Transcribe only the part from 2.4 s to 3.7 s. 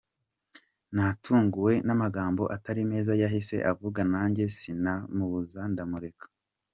atari meza yahise